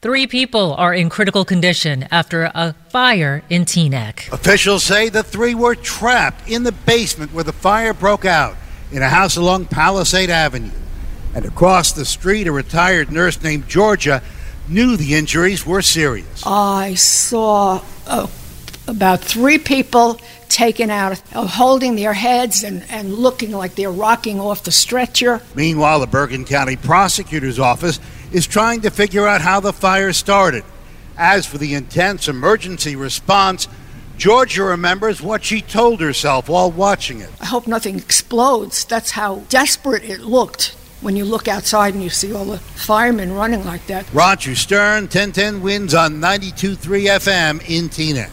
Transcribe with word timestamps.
Three 0.00 0.28
people 0.28 0.74
are 0.74 0.94
in 0.94 1.08
critical 1.08 1.44
condition 1.44 2.06
after 2.12 2.52
a 2.54 2.72
fire 2.90 3.42
in 3.50 3.64
Teaneck. 3.64 4.30
Officials 4.32 4.84
say 4.84 5.08
the 5.08 5.24
three 5.24 5.56
were 5.56 5.74
trapped 5.74 6.48
in 6.48 6.62
the 6.62 6.70
basement 6.70 7.32
where 7.32 7.42
the 7.42 7.52
fire 7.52 7.92
broke 7.92 8.24
out 8.24 8.56
in 8.92 9.02
a 9.02 9.08
house 9.08 9.36
along 9.36 9.66
Palisade 9.66 10.30
Avenue. 10.30 10.70
And 11.34 11.44
across 11.44 11.90
the 11.90 12.04
street, 12.04 12.46
a 12.46 12.52
retired 12.52 13.10
nurse 13.10 13.42
named 13.42 13.66
Georgia 13.66 14.22
knew 14.68 14.96
the 14.96 15.14
injuries 15.14 15.66
were 15.66 15.82
serious. 15.82 16.44
I 16.46 16.94
saw 16.94 17.82
uh, 18.06 18.28
about 18.86 19.20
three 19.20 19.58
people 19.58 20.20
taken 20.48 20.90
out, 20.90 21.20
uh, 21.34 21.44
holding 21.44 21.96
their 21.96 22.12
heads 22.12 22.62
and, 22.62 22.84
and 22.88 23.12
looking 23.12 23.50
like 23.50 23.74
they're 23.74 23.90
rocking 23.90 24.38
off 24.38 24.62
the 24.62 24.70
stretcher. 24.70 25.42
Meanwhile, 25.56 25.98
the 25.98 26.06
Bergen 26.06 26.44
County 26.44 26.76
Prosecutor's 26.76 27.58
Office 27.58 27.98
is 28.32 28.46
trying 28.46 28.80
to 28.82 28.90
figure 28.90 29.26
out 29.26 29.40
how 29.40 29.60
the 29.60 29.72
fire 29.72 30.12
started. 30.12 30.64
As 31.16 31.46
for 31.46 31.58
the 31.58 31.74
intense 31.74 32.28
emergency 32.28 32.94
response, 32.94 33.68
Georgia 34.16 34.64
remembers 34.64 35.22
what 35.22 35.44
she 35.44 35.60
told 35.60 36.00
herself 36.00 36.48
while 36.48 36.70
watching 36.70 37.20
it. 37.20 37.30
I 37.40 37.46
hope 37.46 37.66
nothing 37.66 37.96
explodes. 37.96 38.84
That's 38.84 39.12
how 39.12 39.40
desperate 39.48 40.04
it 40.04 40.20
looked 40.20 40.76
when 41.00 41.16
you 41.16 41.24
look 41.24 41.46
outside 41.46 41.94
and 41.94 42.02
you 42.02 42.10
see 42.10 42.32
all 42.32 42.44
the 42.44 42.58
firemen 42.58 43.32
running 43.32 43.64
like 43.64 43.86
that. 43.86 44.12
Roger 44.12 44.54
Stern, 44.54 45.04
1010 45.04 45.62
WINS 45.62 45.94
on 45.94 46.14
92.3 46.16 46.76
FM 47.06 47.68
in 47.68 47.88
Teaneck. 47.88 48.30